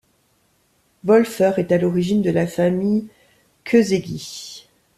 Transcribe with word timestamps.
Wolfer 1.03 1.51
est 1.57 1.71
à 1.71 1.77
l'origine 1.77 2.23
de 2.23 2.31
la 2.31 2.47
famille 2.47 3.05
Kőszegi. 3.65 4.65